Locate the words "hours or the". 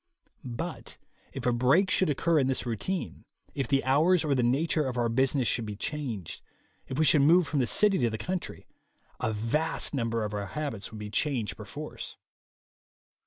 3.83-4.41